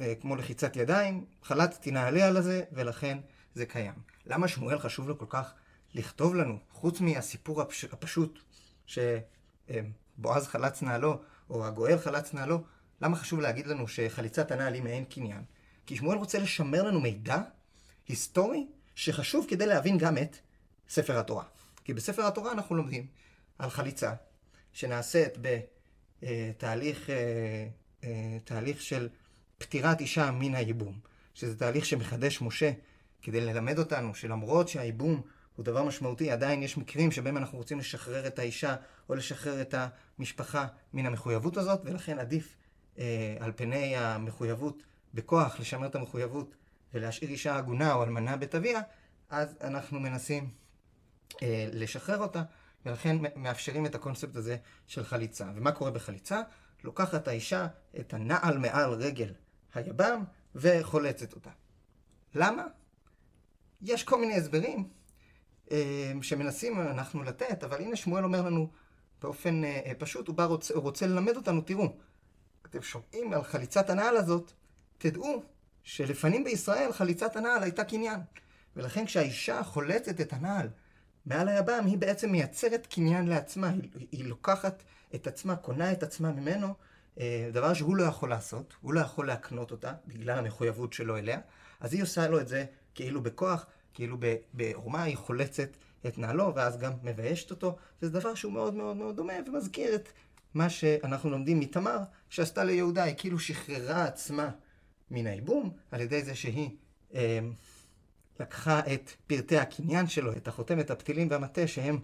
[0.00, 3.18] אה, כמו לחיצת ידיים, חלצתי נעלה על הזה, ולכן
[3.54, 3.94] זה קיים.
[4.26, 5.54] למה שמואל חשוב לו כל כך
[5.96, 7.84] לכתוב לנו, חוץ מהסיפור הפש...
[7.84, 8.38] הפשוט
[8.86, 12.64] שבועז חלץ נעלו, או הגואל חלץ נעלו,
[13.00, 15.42] למה חשוב להגיד לנו שחליצת הנעל היא מעין קניין?
[15.86, 17.38] כי שמואל רוצה לשמר לנו מידע
[18.08, 20.36] היסטורי שחשוב כדי להבין גם את
[20.88, 21.44] ספר התורה.
[21.84, 23.06] כי בספר התורה אנחנו לומדים
[23.58, 24.12] על חליצה
[24.72, 25.32] שנעשית
[26.22, 27.16] בתהליך אה,
[28.04, 29.08] אה, תהליך של
[29.58, 30.98] פטירת אישה מן הייבום,
[31.34, 32.72] שזה תהליך שמחדש משה
[33.22, 35.22] כדי ללמד אותנו שלמרות שהייבום
[35.56, 38.76] הוא דבר משמעותי, עדיין יש מקרים שבהם אנחנו רוצים לשחרר את האישה
[39.08, 39.74] או לשחרר את
[40.18, 42.56] המשפחה מן המחויבות הזאת, ולכן עדיף
[42.98, 44.82] אה, על פני המחויבות
[45.14, 46.54] בכוח לשמר את המחויבות
[46.94, 48.80] ולהשאיר אישה עגונה או אלמנה בית אביה,
[49.30, 50.50] אז אנחנו מנסים
[51.42, 52.42] אה, לשחרר אותה,
[52.86, 55.46] ולכן מאפשרים את הקונספט הזה של חליצה.
[55.54, 56.42] ומה קורה בחליצה?
[56.84, 57.66] לוקחת האישה
[58.00, 59.32] את הנעל מעל רגל
[59.74, 61.50] היבם וחולצת אותה.
[62.34, 62.62] למה?
[63.82, 64.88] יש כל מיני הסברים
[66.22, 68.70] שמנסים אנחנו לתת, אבל הנה שמואל אומר לנו
[69.22, 71.96] באופן אה, פשוט, הוא, בא רוצה, רוצה ללמד אותנו, תראו,
[72.66, 74.52] אתם שומעים על חליצת הנעל הזאת,
[74.98, 75.42] תדעו
[75.82, 78.20] שלפנים בישראל חליצת הנעל הייתה קניין.
[78.76, 80.68] ולכן כשהאישה חולצת את הנעל
[81.26, 83.68] מעל היבם, היא בעצם מייצרת קניין לעצמה.
[83.68, 84.82] היא, היא לוקחת
[85.14, 86.74] את עצמה, קונה את עצמה ממנו,
[87.20, 91.40] אה, דבר שהוא לא יכול לעשות, הוא לא יכול להקנות אותה בגלל המחויבות שלו אליה,
[91.80, 94.16] אז היא עושה לו את זה כאילו בכוח, כאילו
[94.52, 95.68] בעורמה היא חולצת
[96.06, 100.08] את נעלו, ואז גם מביישת אותו, וזה דבר שהוא מאוד מאוד מאוד דומה, ומזכיר את
[100.54, 104.50] מה שאנחנו לומדים מתמר, שעשתה ליהודה, היא כאילו שחררה עצמה
[105.10, 106.70] מן הייבום, על ידי זה שהיא
[107.14, 107.38] אה,
[108.40, 111.98] לקחה את פרטי הקניין שלו, את החותמת, הפתילים והמטה, שהם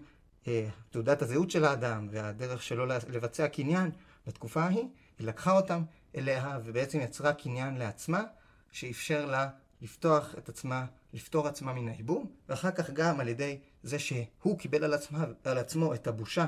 [0.47, 3.91] אה, תעודת הזהות של האדם והדרך שלו לבצע קניין
[4.27, 4.87] בתקופה ההיא,
[5.19, 5.83] היא לקחה אותם
[6.15, 8.23] אליה ובעצם יצרה קניין לעצמה,
[8.71, 9.49] שאפשר לה
[9.81, 14.83] לפתוח את עצמה, לפתור עצמה מן הייבום, ואחר כך גם על ידי זה שהוא קיבל
[14.83, 16.45] על, עצמה, על עצמו את הבושה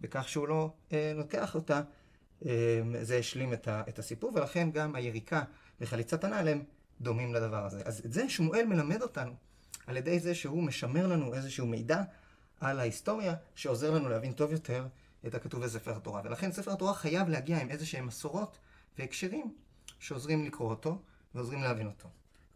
[0.00, 1.82] בכך שהוא לא אה, לוקח אותה,
[2.46, 5.42] אה, זה השלים את, ה, את הסיפור, ולכן גם היריקה
[5.80, 6.62] וחליצת הנעל הם
[7.00, 7.82] דומים לדבר הזה.
[7.84, 9.32] אז את זה שמואל מלמד אותנו
[9.86, 12.02] על ידי זה שהוא משמר לנו איזשהו מידע
[12.60, 14.86] על ההיסטוריה שעוזר לנו להבין טוב יותר
[15.26, 16.20] את הכתוב בספר התורה.
[16.24, 18.58] ולכן ספר התורה חייב להגיע עם איזה שהם מסורות
[18.98, 19.54] והקשרים
[19.98, 20.98] שעוזרים לקרוא אותו
[21.34, 22.08] ועוזרים להבין אותו.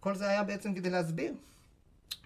[0.03, 1.35] כל זה היה בעצם כדי להסביר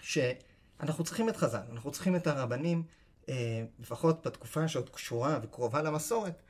[0.01, 2.83] שאנחנו צריכים את חז"ל, אנחנו צריכים את הרבנים,
[3.29, 6.43] אה, לפחות בתקופה שעוד קשורה וקרובה למסורת,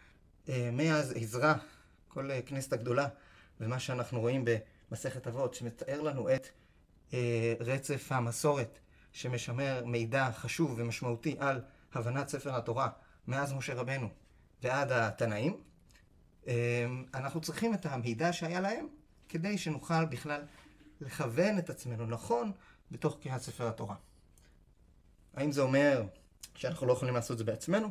[0.49, 1.55] אה, מאז עזרא,
[2.09, 3.09] כל אה, כנסת הגדולה,
[3.61, 4.45] ומה שאנחנו רואים
[4.91, 6.49] במסכת אבות, שמתאר לנו את
[7.15, 8.79] אה, רצף המסורת,
[9.13, 11.61] שמשמר מידע חשוב ומשמעותי על
[11.95, 12.89] הבנת ספר התורה
[13.29, 14.09] מאז משה רבנו
[14.63, 15.61] ועד התנאים,
[16.49, 18.87] אה, אנחנו צריכים את המידע שהיה להם
[19.29, 20.43] כדי שנוכל בכלל
[21.01, 22.53] לכוון את עצמנו נכון
[22.91, 23.97] בתוך קריאת ספר התורה.
[25.35, 26.05] האם זה אומר
[26.55, 27.91] שאנחנו לא יכולים לעשות את זה בעצמנו?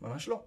[0.00, 0.42] ממש לא.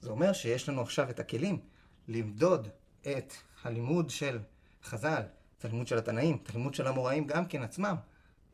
[0.00, 1.60] זה אומר שיש לנו עכשיו את הכלים
[2.08, 2.68] למדוד
[3.00, 4.38] את הלימוד של
[4.84, 5.22] חז"ל,
[5.58, 7.96] את הלימוד של התנאים, את הלימוד של המוראים גם כן עצמם,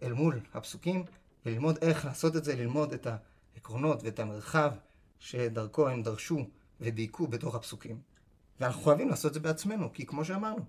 [0.03, 1.05] אל מול הפסוקים,
[1.47, 3.07] וללמוד איך לעשות את זה, ללמוד את
[3.55, 4.73] העקרונות ואת המרחב
[5.19, 6.49] שדרכו הם דרשו
[6.81, 8.01] ודייקו בתוך הפסוקים.
[8.61, 10.65] ואנחנו חייבים לעשות את זה בעצמנו, כי כמו שאמרנו,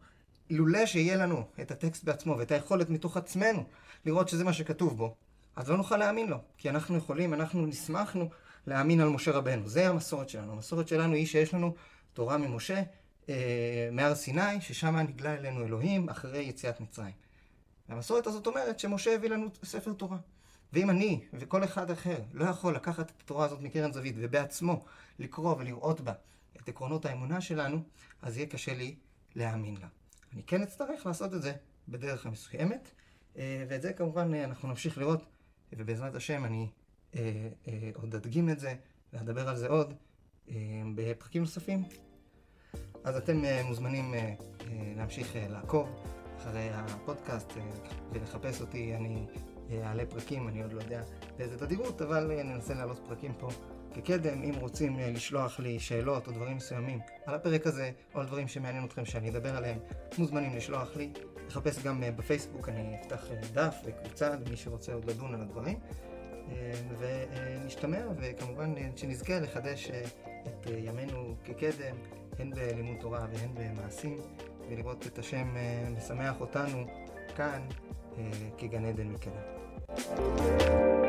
[0.49, 3.63] לולא שיהיה לנו את הטקסט בעצמו ואת היכולת מתוך עצמנו
[4.05, 5.15] לראות שזה מה שכתוב בו,
[5.55, 8.29] אז לא נוכל להאמין לו, כי אנחנו יכולים, אנחנו נסמכנו
[8.67, 9.67] להאמין על משה רבנו.
[9.67, 10.51] זה המסורת שלנו.
[10.51, 11.75] המסורת שלנו היא שיש לנו
[12.13, 12.81] תורה ממשה,
[13.29, 17.13] אה, מהר סיני, ששם נגלה אלינו אלוהים אחרי יציאת מצרים.
[17.89, 20.17] והמסורת הזאת אומרת שמשה הביא לנו ספר תורה.
[20.73, 24.85] ואם אני וכל אחד אחר לא יכול לקחת את התורה הזאת מקרן זווית ובעצמו
[25.19, 26.13] לקרוא ולראות בה
[26.61, 27.81] את עקרונות האמונה שלנו,
[28.21, 28.95] אז יהיה קשה לי
[29.35, 29.87] להאמין לה.
[30.33, 31.53] אני כן אצטרך לעשות את זה
[31.87, 32.91] בדרך המסוימת,
[33.37, 35.25] אה, ואת זה כמובן אה, אנחנו נמשיך לראות,
[35.73, 36.67] ובעזרת השם אני
[37.95, 38.75] עוד אדגים את זה
[39.13, 39.93] ואדבר על זה עוד
[40.95, 41.83] בפרקים נוספים.
[43.03, 44.13] אז אתם מוזמנים
[44.95, 45.89] להמשיך לעקוב
[46.37, 47.53] אחרי הפודקאסט
[48.11, 48.95] ולחפש אותי.
[48.95, 49.25] אני
[49.83, 51.03] אעלה פרקים, אני עוד לא יודע
[51.37, 53.49] באיזה תדירות, אבל אני אנסה להעלות פרקים פה
[53.93, 54.43] כקדם.
[54.43, 58.85] אם רוצים לשלוח לי שאלות או דברים מסוימים על הפרק הזה, או על דברים שמעניין
[58.85, 59.77] אתכם שאני אדבר עליהם,
[60.17, 61.09] מוזמנים לשלוח לי.
[61.47, 65.79] לחפש גם בפייסבוק, אני אפתח דף וקבוצה למי שרוצה עוד לדון על הדברים.
[66.99, 69.91] ונשתמע, וכמובן שנזכה לחדש
[70.47, 71.95] את ימינו כקדם,
[72.39, 74.17] הן בלימוד תורה והן במעשים,
[74.69, 75.55] ולראות את השם
[75.97, 76.85] משמח אותנו
[77.35, 77.61] כאן
[78.57, 81.08] כגן עדן מקדם.